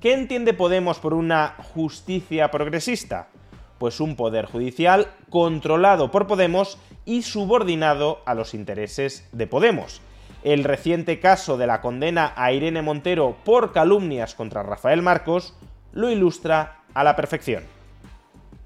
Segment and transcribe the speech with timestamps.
[0.00, 3.30] ¿Qué entiende Podemos por una justicia progresista?
[3.78, 10.00] Pues un poder judicial controlado por Podemos y subordinado a los intereses de Podemos.
[10.44, 15.56] El reciente caso de la condena a Irene Montero por calumnias contra Rafael Marcos
[15.92, 17.64] lo ilustra a la perfección.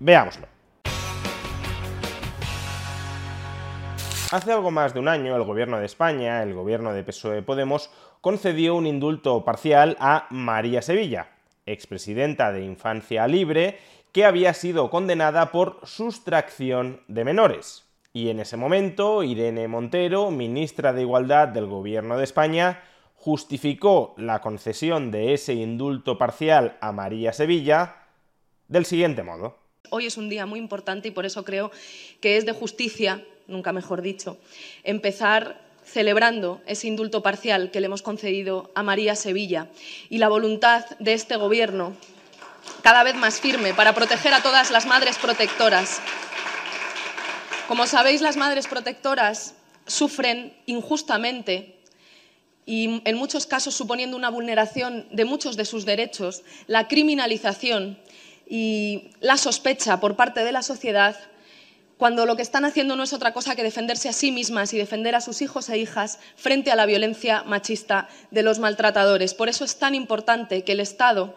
[0.00, 0.52] Veámoslo.
[4.32, 7.90] Hace algo más de un año, el gobierno de España, el gobierno de PSOE Podemos,
[8.22, 11.32] concedió un indulto parcial a María Sevilla,
[11.66, 13.78] expresidenta de Infancia Libre,
[14.12, 17.84] que había sido condenada por sustracción de menores.
[18.12, 22.84] Y en ese momento, Irene Montero, ministra de Igualdad del Gobierno de España,
[23.16, 28.06] justificó la concesión de ese indulto parcial a María Sevilla
[28.68, 29.58] del siguiente modo.
[29.90, 31.72] Hoy es un día muy importante y por eso creo
[32.20, 34.38] que es de justicia nunca mejor dicho,
[34.84, 39.68] empezar celebrando ese indulto parcial que le hemos concedido a María Sevilla
[40.08, 41.94] y la voluntad de este Gobierno
[42.82, 46.00] cada vez más firme para proteger a todas las madres protectoras.
[47.68, 49.54] Como sabéis, las madres protectoras
[49.86, 51.78] sufren injustamente
[52.66, 57.98] y en muchos casos suponiendo una vulneración de muchos de sus derechos, la criminalización
[58.48, 61.16] y la sospecha por parte de la sociedad
[62.02, 64.76] cuando lo que están haciendo no es otra cosa que defenderse a sí mismas y
[64.76, 69.34] defender a sus hijos e hijas frente a la violencia machista de los maltratadores.
[69.34, 71.36] Por eso es tan importante que el Estado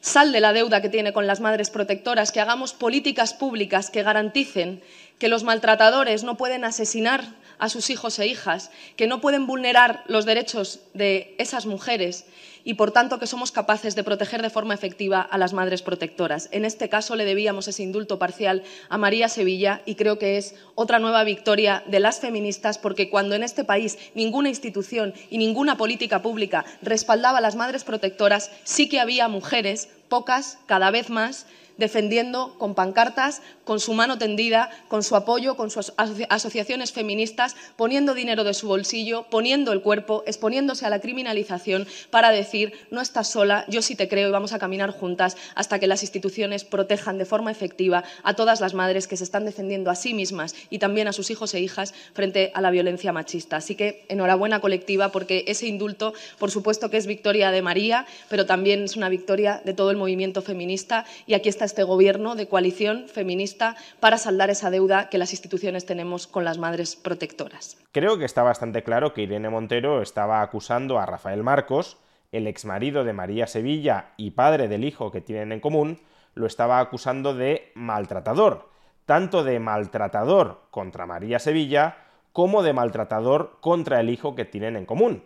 [0.00, 4.84] salde la deuda que tiene con las madres protectoras, que hagamos políticas públicas que garanticen
[5.18, 7.24] que los maltratadores no pueden asesinar
[7.58, 12.26] a sus hijos e hijas, que no pueden vulnerar los derechos de esas mujeres
[12.64, 16.48] y, por tanto, que somos capaces de proteger de forma efectiva a las madres protectoras.
[16.52, 20.54] En este caso le debíamos ese indulto parcial a María Sevilla y creo que es
[20.74, 25.76] otra nueva victoria de las feministas porque cuando en este país ninguna institución y ninguna
[25.76, 31.46] política pública respaldaba a las madres protectoras, sí que había mujeres, pocas, cada vez más,
[31.78, 38.14] defendiendo con pancartas, con su mano tendida, con su apoyo, con sus asociaciones feministas, poniendo
[38.14, 43.28] dinero de su bolsillo, poniendo el cuerpo, exponiéndose a la criminalización para decir no estás
[43.28, 47.16] sola, yo sí te creo y vamos a caminar juntas hasta que las instituciones protejan
[47.16, 50.78] de forma efectiva a todas las madres que se están defendiendo a sí mismas y
[50.78, 53.56] también a sus hijos e hijas frente a la violencia machista.
[53.56, 58.46] Así que enhorabuena colectiva porque ese indulto, por supuesto que es victoria de María, pero
[58.46, 62.48] también es una victoria de todo el movimiento feminista y aquí está este gobierno de
[62.48, 67.76] coalición feminista para saldar esa deuda que las instituciones tenemos con las madres protectoras.
[67.92, 71.98] Creo que está bastante claro que Irene Montero estaba acusando a Rafael Marcos,
[72.32, 76.00] el exmarido de María Sevilla y padre del hijo que tienen en común,
[76.34, 78.70] lo estaba acusando de maltratador,
[79.06, 81.98] tanto de maltratador contra María Sevilla
[82.32, 85.22] como de maltratador contra el hijo que tienen en común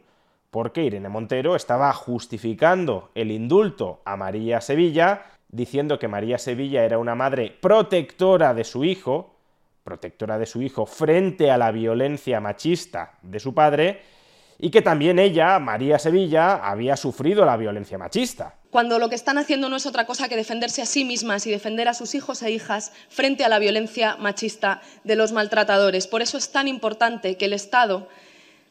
[0.53, 6.99] porque Irene Montero estaba justificando el indulto a María Sevilla diciendo que María Sevilla era
[6.99, 9.37] una madre protectora de su hijo,
[9.85, 14.01] protectora de su hijo frente a la violencia machista de su padre,
[14.59, 18.55] y que también ella, María Sevilla, había sufrido la violencia machista.
[18.71, 21.51] Cuando lo que están haciendo no es otra cosa que defenderse a sí mismas y
[21.51, 26.07] defender a sus hijos e hijas frente a la violencia machista de los maltratadores.
[26.07, 28.09] Por eso es tan importante que el Estado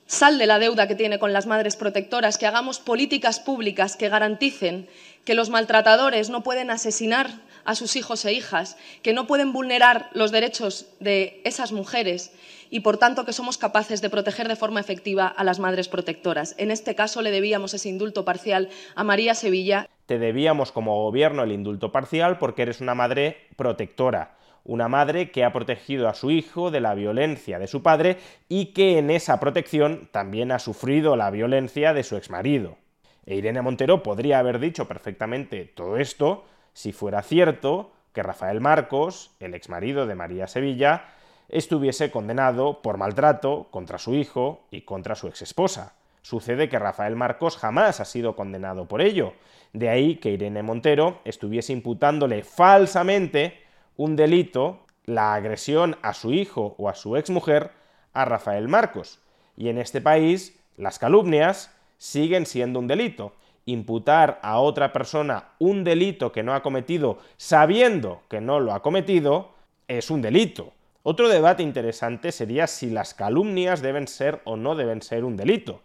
[0.08, 4.90] salde la deuda que tiene con las madres protectoras, que hagamos políticas públicas que garanticen
[5.26, 7.30] que los maltratadores no pueden asesinar
[7.64, 12.34] a sus hijos e hijas, que no pueden vulnerar los derechos de esas mujeres
[12.70, 16.56] y, por tanto, que somos capaces de proteger de forma efectiva a las madres protectoras.
[16.58, 19.88] En este caso, le debíamos ese indulto parcial a María Sevilla.
[20.06, 25.44] Te debíamos como gobierno el indulto parcial porque eres una madre protectora una madre que
[25.44, 28.17] ha protegido a su hijo de la violencia de su padre
[28.47, 32.78] y que en esa protección también ha sufrido la violencia de su exmarido.
[33.26, 39.32] E Irene Montero podría haber dicho perfectamente todo esto si fuera cierto que Rafael Marcos,
[39.40, 41.06] el exmarido de María Sevilla,
[41.50, 45.96] estuviese condenado por maltrato contra su hijo y contra su exesposa.
[46.22, 49.34] Sucede que Rafael Marcos jamás ha sido condenado por ello.
[49.74, 53.59] De ahí que Irene Montero estuviese imputándole falsamente
[53.97, 57.72] un delito, la agresión a su hijo o a su exmujer,
[58.14, 59.20] a Rafael Marcos.
[59.58, 63.34] Y en este país, las calumnias siguen siendo un delito.
[63.66, 68.82] Imputar a otra persona un delito que no ha cometido sabiendo que no lo ha
[68.82, 69.52] cometido
[69.88, 70.74] es un delito.
[71.03, 75.82] Otro debate interesante sería si las calumnias deben ser o no deben ser un delito.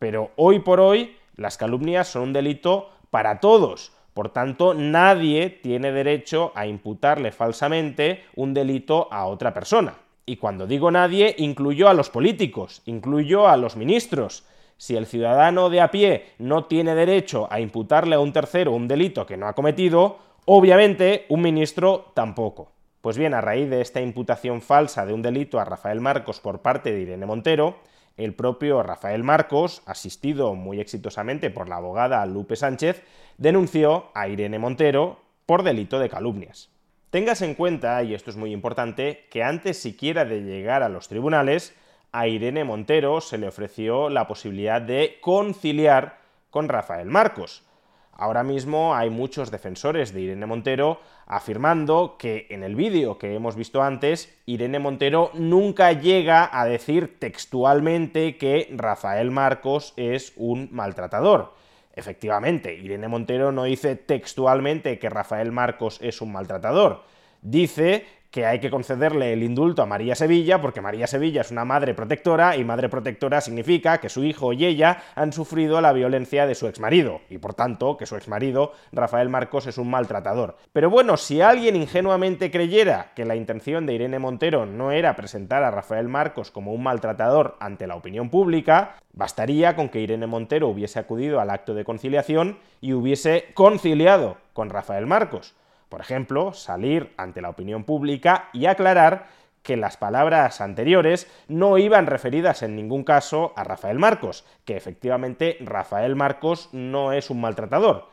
[0.00, 3.92] Pero hoy por hoy las calumnias son un delito para todos.
[4.14, 9.94] Por tanto, nadie tiene derecho a imputarle falsamente un delito a otra persona.
[10.26, 14.44] Y cuando digo nadie, incluyo a los políticos, incluyo a los ministros.
[14.82, 18.88] Si el ciudadano de a pie no tiene derecho a imputarle a un tercero un
[18.88, 22.72] delito que no ha cometido, obviamente un ministro tampoco.
[23.00, 26.62] Pues bien, a raíz de esta imputación falsa de un delito a Rafael Marcos por
[26.62, 27.76] parte de Irene Montero,
[28.16, 33.04] el propio Rafael Marcos, asistido muy exitosamente por la abogada Lupe Sánchez,
[33.38, 36.70] denunció a Irene Montero por delito de calumnias.
[37.10, 41.06] Tengas en cuenta, y esto es muy importante, que antes siquiera de llegar a los
[41.06, 41.72] tribunales,
[42.12, 46.18] a Irene Montero se le ofreció la posibilidad de conciliar
[46.50, 47.64] con Rafael Marcos.
[48.12, 53.56] Ahora mismo hay muchos defensores de Irene Montero afirmando que en el vídeo que hemos
[53.56, 61.54] visto antes, Irene Montero nunca llega a decir textualmente que Rafael Marcos es un maltratador.
[61.94, 67.02] Efectivamente, Irene Montero no dice textualmente que Rafael Marcos es un maltratador.
[67.40, 71.66] Dice que hay que concederle el indulto a María Sevilla porque María Sevilla es una
[71.66, 76.46] madre protectora y madre protectora significa que su hijo y ella han sufrido la violencia
[76.46, 80.56] de su exmarido y por tanto que su exmarido, Rafael Marcos, es un maltratador.
[80.72, 85.62] Pero bueno, si alguien ingenuamente creyera que la intención de Irene Montero no era presentar
[85.62, 90.68] a Rafael Marcos como un maltratador ante la opinión pública, bastaría con que Irene Montero
[90.68, 95.54] hubiese acudido al acto de conciliación y hubiese conciliado con Rafael Marcos.
[95.92, 99.26] Por ejemplo, salir ante la opinión pública y aclarar
[99.62, 105.58] que las palabras anteriores no iban referidas en ningún caso a Rafael Marcos, que efectivamente
[105.60, 108.08] Rafael Marcos no es un maltratador.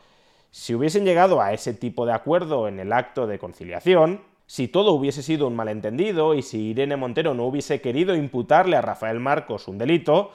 [0.50, 4.92] Si hubiesen llegado a ese tipo de acuerdo en el acto de conciliación, si todo
[4.92, 9.68] hubiese sido un malentendido y si Irene Montero no hubiese querido imputarle a Rafael Marcos
[9.68, 10.32] un delito,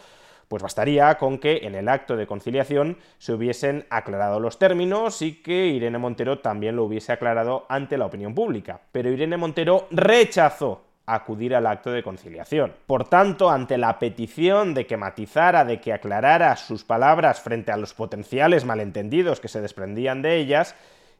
[0.47, 5.41] pues bastaría con que en el acto de conciliación se hubiesen aclarado los términos y
[5.41, 8.81] que Irene Montero también lo hubiese aclarado ante la opinión pública.
[8.91, 12.73] Pero Irene Montero rechazó acudir al acto de conciliación.
[12.87, 17.77] Por tanto, ante la petición de que matizara, de que aclarara sus palabras frente a
[17.77, 20.75] los potenciales malentendidos que se desprendían de ellas,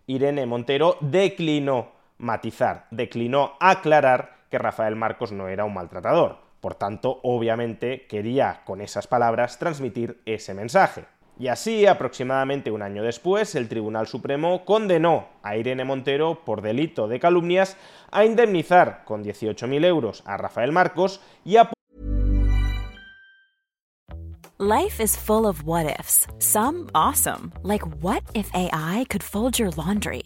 [0.08, 6.45] Irene Montero declinó matizar, declinó aclarar que Rafael Marcos no era un maltratador.
[6.66, 11.06] Por tanto, obviamente quería con esas palabras transmitir ese mensaje.
[11.38, 17.08] Y así, aproximadamente un año después, el Tribunal Supremo condenó a Irene Montero por delito
[17.08, 17.78] de calumnias
[18.10, 21.70] a indemnizar con 18.000 euros a Rafael Marcos y a
[24.58, 26.26] Life is full of what ifs.
[26.40, 30.24] Some awesome, like what if AI could fold your laundry?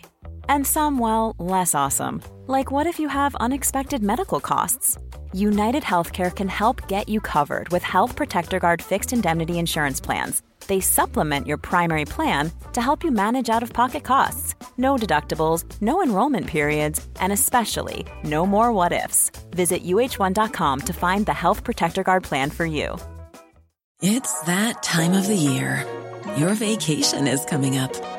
[0.49, 4.97] And some, well, less awesome, like what if you have unexpected medical costs?
[5.31, 10.41] United Healthcare can help get you covered with Health Protector Guard fixed indemnity insurance plans.
[10.67, 14.55] They supplement your primary plan to help you manage out of pocket costs.
[14.75, 19.29] No deductibles, no enrollment periods, and especially no more what ifs.
[19.51, 22.97] Visit uh1.com to find the Health Protector Guard plan for you.
[24.01, 25.85] It's that time of the year.
[26.37, 28.19] Your vacation is coming up.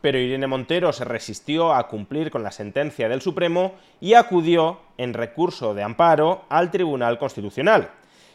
[0.00, 5.14] Pero Irene Montero se resistió a cumplir con la sentencia del Supremo y acudió en
[5.14, 7.90] recurso de amparo al Tribunal Constitucional.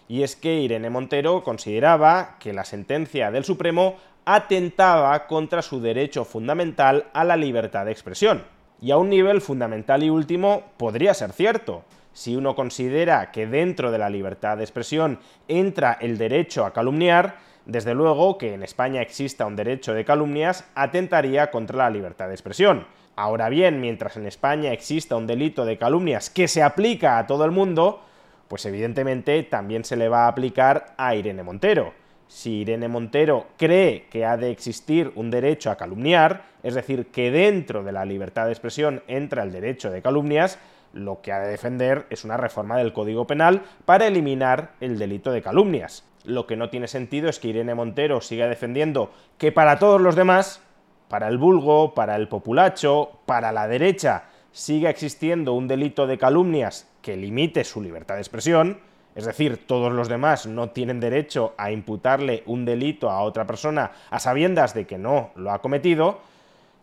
[0.08, 6.26] Y es que Irene Montero consideraba que la sentencia del Supremo atentaba contra su derecho
[6.26, 8.44] fundamental a la libertad de expresión.
[8.82, 11.84] Y a un nivel fundamental y último podría ser cierto.
[12.12, 17.38] Si uno considera que dentro de la libertad de expresión entra el derecho a calumniar,
[17.66, 22.34] desde luego que en España exista un derecho de calumnias atentaría contra la libertad de
[22.34, 22.86] expresión.
[23.16, 27.46] Ahora bien, mientras en España exista un delito de calumnias que se aplica a todo
[27.46, 28.02] el mundo,
[28.48, 31.94] pues evidentemente también se le va a aplicar a Irene Montero.
[32.28, 37.30] Si Irene Montero cree que ha de existir un derecho a calumniar, es decir, que
[37.30, 40.58] dentro de la libertad de expresión entra el derecho de calumnias,
[40.94, 45.32] lo que ha de defender es una reforma del Código Penal para eliminar el delito
[45.32, 46.04] de calumnias.
[46.24, 50.16] Lo que no tiene sentido es que Irene Montero siga defendiendo que para todos los
[50.16, 50.62] demás,
[51.10, 56.90] para el vulgo, para el populacho, para la derecha, siga existiendo un delito de calumnias
[57.02, 58.80] que limite su libertad de expresión,
[59.16, 63.92] es decir, todos los demás no tienen derecho a imputarle un delito a otra persona
[64.10, 66.22] a sabiendas de que no lo ha cometido,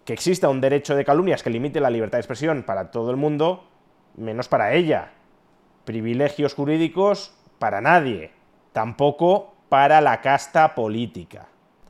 [0.05, 3.17] que exista un derecho de calumnias que limite la libertad de expresión para todo el
[3.17, 3.65] mundo,
[4.17, 5.13] menos para ella.
[5.85, 8.31] Privilegios jurídicos para nadie,
[8.73, 11.47] tampoco para la casta política.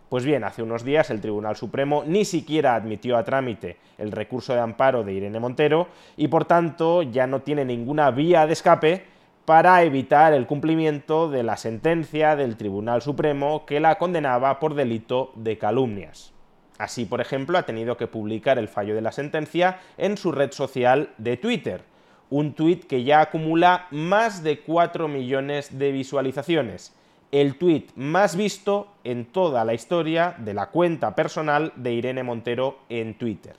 [0.09, 4.53] Pues bien, hace unos días el Tribunal Supremo ni siquiera admitió a trámite el recurso
[4.53, 9.05] de amparo de Irene Montero y por tanto ya no tiene ninguna vía de escape
[9.45, 15.33] para evitar el cumplimiento de la sentencia del Tribunal Supremo que la condenaba por delito
[15.37, 16.33] de calumnias.
[16.79, 20.51] Así, por ejemplo, ha tenido que publicar el fallo de la sentencia en su red
[20.51, 21.83] social de Twitter,
[22.31, 26.95] un tuit que ya acumula más de 4 millones de visualizaciones,
[27.33, 32.79] el tuit más visto en toda la historia de la cuenta personal de Irene Montero
[32.89, 33.57] en Twitter.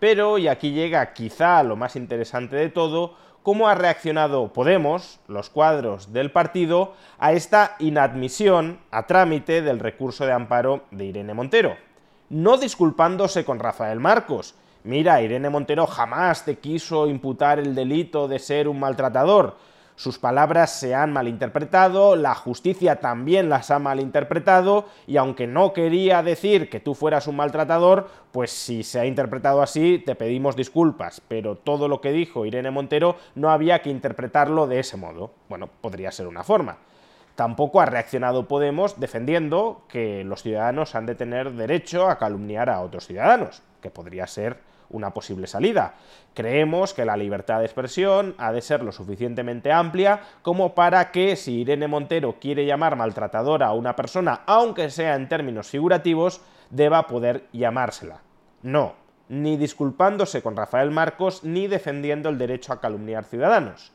[0.00, 5.50] Pero, y aquí llega quizá lo más interesante de todo, cómo ha reaccionado Podemos, los
[5.50, 11.76] cuadros del partido, a esta inadmisión a trámite del recurso de amparo de Irene Montero.
[12.30, 18.38] No disculpándose con Rafael Marcos, mira, Irene Montero jamás te quiso imputar el delito de
[18.38, 19.56] ser un maltratador.
[19.96, 26.22] Sus palabras se han malinterpretado, la justicia también las ha malinterpretado, y aunque no quería
[26.24, 31.22] decir que tú fueras un maltratador, pues si se ha interpretado así, te pedimos disculpas,
[31.28, 35.30] pero todo lo que dijo Irene Montero no había que interpretarlo de ese modo.
[35.48, 36.78] Bueno, podría ser una forma.
[37.36, 42.80] Tampoco ha reaccionado Podemos defendiendo que los ciudadanos han de tener derecho a calumniar a
[42.80, 44.58] otros ciudadanos, que podría ser
[44.94, 45.94] una posible salida.
[46.34, 51.36] Creemos que la libertad de expresión ha de ser lo suficientemente amplia como para que
[51.36, 57.06] si Irene Montero quiere llamar maltratadora a una persona, aunque sea en términos figurativos, deba
[57.06, 58.22] poder llamársela.
[58.62, 58.94] No,
[59.28, 63.92] ni disculpándose con Rafael Marcos ni defendiendo el derecho a calumniar ciudadanos.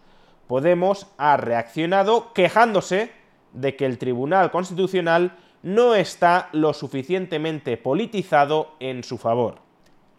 [0.48, 3.12] Podemos ha reaccionado quejándose
[3.53, 9.69] de que el Tribunal Constitucional no está lo suficientemente politizado en su favor.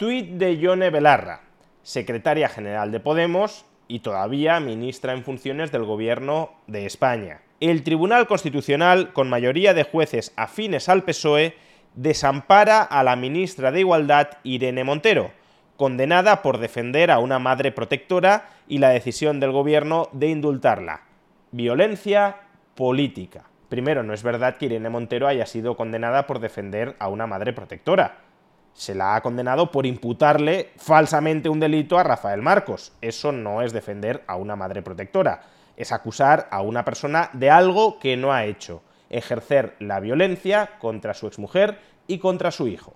[0.00, 1.42] Tuit de Yone Belarra,
[1.83, 7.42] secretaria general de Podemos y todavía ministra en funciones del Gobierno de España.
[7.61, 11.54] El Tribunal Constitucional, con mayoría de jueces afines al PSOE,
[11.97, 15.33] desampara a la ministra de Igualdad Irene Montero,
[15.76, 21.02] condenada por defender a una madre protectora y la decisión del Gobierno de indultarla.
[21.50, 22.37] Violencia
[22.75, 23.45] política.
[23.69, 27.52] Primero, no es verdad que Irene Montero haya sido condenada por defender a una madre
[27.52, 28.29] protectora
[28.74, 32.92] se la ha condenado por imputarle falsamente un delito a Rafael Marcos.
[33.00, 35.42] Eso no es defender a una madre protectora,
[35.76, 41.14] es acusar a una persona de algo que no ha hecho, ejercer la violencia contra
[41.14, 42.94] su exmujer y contra su hijo.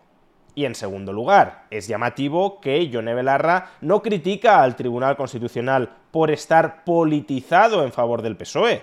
[0.55, 6.31] Y en segundo lugar, es llamativo que Yone Belarra no critica al Tribunal Constitucional por
[6.31, 8.83] estar politizado en favor del PSOE.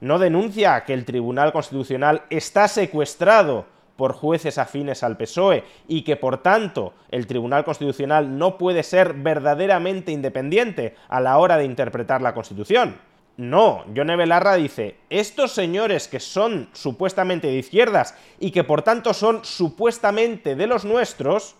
[0.00, 3.66] No denuncia que el Tribunal Constitucional está secuestrado
[4.00, 9.12] por jueces afines al PSOE y que por tanto el Tribunal Constitucional no puede ser
[9.12, 12.96] verdaderamente independiente a la hora de interpretar la Constitución.
[13.36, 19.12] No, Yone Belarra dice, estos señores que son supuestamente de izquierdas y que por tanto
[19.12, 21.56] son supuestamente de los nuestros,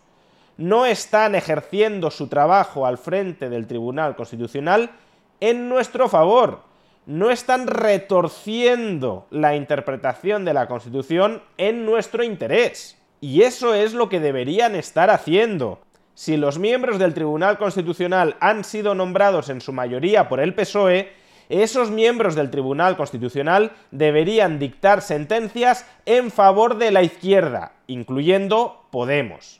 [0.57, 4.93] no están ejerciendo su trabajo al frente del Tribunal Constitucional
[5.41, 6.70] en nuestro favor
[7.11, 13.03] no están retorciendo la interpretación de la Constitución en nuestro interés.
[13.21, 15.81] Y eso es lo que deberían estar haciendo.
[16.15, 21.11] Si los miembros del Tribunal Constitucional han sido nombrados en su mayoría por el PSOE,
[21.49, 29.60] esos miembros del Tribunal Constitucional deberían dictar sentencias en favor de la izquierda, incluyendo Podemos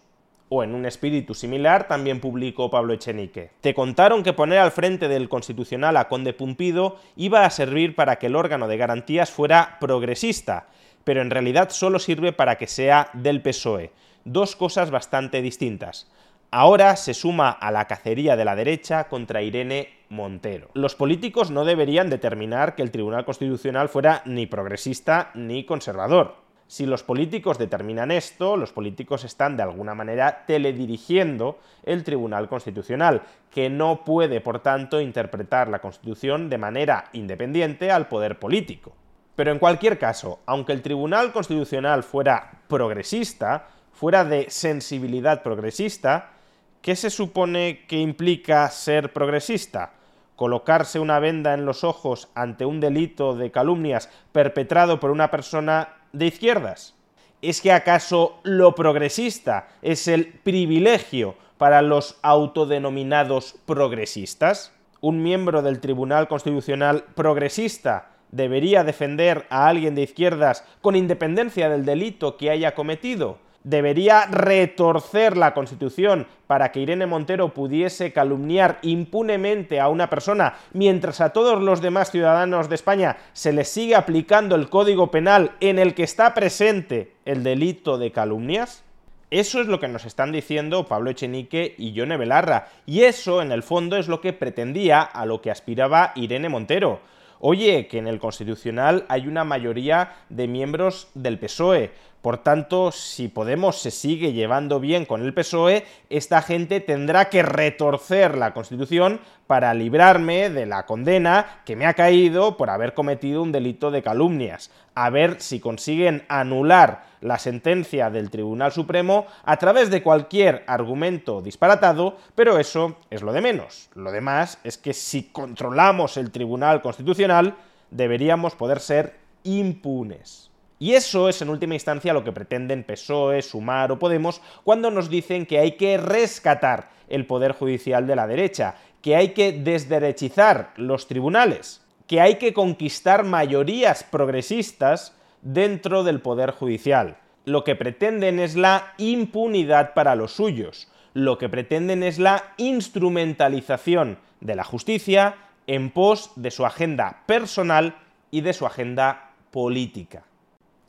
[0.51, 3.53] o en un espíritu similar también publicó Pablo Echenique.
[3.61, 8.17] Te contaron que poner al frente del Constitucional a Conde Pumpido iba a servir para
[8.17, 10.67] que el órgano de garantías fuera progresista,
[11.05, 13.93] pero en realidad solo sirve para que sea del PSOE.
[14.25, 16.11] Dos cosas bastante distintas.
[16.53, 20.69] ahora se suma a la cacería de la derecha contra Irene Montero.
[20.75, 26.50] Los políticos no deberían determinar que el Tribunal Constitucional fuera ni progresista ni conservador.
[26.71, 33.23] Si los políticos determinan esto, los políticos están de alguna manera teledirigiendo el Tribunal Constitucional,
[33.51, 38.93] que no puede, por tanto, interpretar la Constitución de manera independiente al poder político.
[39.35, 46.35] Pero en cualquier caso, aunque el Tribunal Constitucional fuera progresista, fuera de sensibilidad progresista,
[46.83, 49.95] ¿qué se supone que implica ser progresista?
[50.37, 56.00] colocarse una venda en los ojos ante un delito de calumnias perpetrado por una persona
[56.13, 56.95] de izquierdas?
[57.43, 64.73] ¿Es que acaso lo progresista es el privilegio para los autodenominados progresistas?
[65.01, 71.85] ¿Un miembro del Tribunal Constitucional progresista debería defender a alguien de izquierdas con independencia del
[71.85, 73.39] delito que haya cometido?
[73.65, 81.21] Debería retorcer la Constitución para que Irene Montero pudiese calumniar impunemente a una persona, mientras
[81.21, 85.79] a todos los demás ciudadanos de España se les sigue aplicando el Código Penal en
[85.79, 88.83] el que está presente el delito de calumnias?
[89.31, 93.53] Eso es lo que nos están diciendo Pablo Echenique y Yone Belarra, y eso, en
[93.53, 97.01] el fondo, es lo que pretendía, a lo que aspiraba Irene Montero.
[97.39, 101.93] Oye, que en el Constitucional hay una mayoría de miembros del PSOE.
[102.23, 107.43] Por tanto, si Podemos se sigue llevando bien con el PSOE, esta gente tendrá que
[107.43, 113.43] retorcer la Constitución para librarme de la condena que me ha caído por haber cometido
[113.43, 114.71] un delito de calumnias.
[114.95, 121.41] A ver si consiguen anular la sentencia del Tribunal Supremo a través de cualquier argumento
[121.41, 123.89] disparatado, pero eso es lo de menos.
[123.95, 127.57] Lo demás es que si controlamos el Tribunal Constitucional,
[127.91, 130.50] deberíamos poder ser impunes.
[130.83, 135.11] Y eso es en última instancia lo que pretenden PSOE, Sumar o Podemos cuando nos
[135.11, 140.73] dicen que hay que rescatar el poder judicial de la derecha, que hay que desderechizar
[140.77, 147.19] los tribunales, que hay que conquistar mayorías progresistas dentro del poder judicial.
[147.45, 154.19] Lo que pretenden es la impunidad para los suyos, lo que pretenden es la instrumentalización
[154.41, 155.35] de la justicia
[155.67, 157.97] en pos de su agenda personal
[158.31, 160.25] y de su agenda política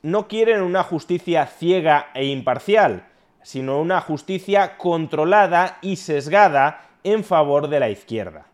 [0.02, 3.06] no quieren una justicia ciega e imparcial,
[3.42, 8.46] sino una justicia controlada y sesgada en favor de la izquierda.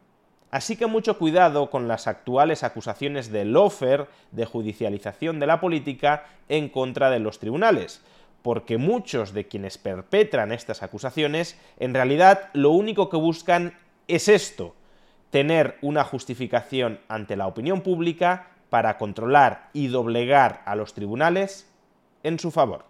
[0.51, 6.25] Así que mucho cuidado con las actuales acusaciones de lofer de judicialización de la política
[6.49, 8.03] en contra de los tribunales,
[8.43, 13.75] porque muchos de quienes perpetran estas acusaciones en realidad lo único que buscan
[14.07, 14.75] es esto,
[15.31, 21.67] tener una justificación ante la opinión pública para controlar y doblegar a los tribunales
[22.23, 22.85] en su favor.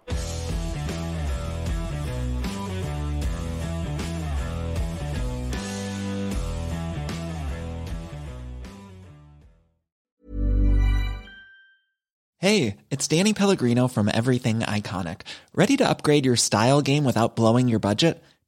[12.41, 15.23] Hey, it's Danny Pellegrino from Everything Iconic.
[15.53, 18.23] Ready to upgrade your style game without blowing your budget?